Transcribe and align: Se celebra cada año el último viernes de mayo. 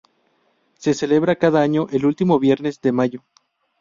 Se 0.79 0.95
celebra 0.95 1.35
cada 1.35 1.61
año 1.61 1.85
el 1.91 2.07
último 2.07 2.39
viernes 2.39 2.81
de 2.81 2.91
mayo. 2.91 3.21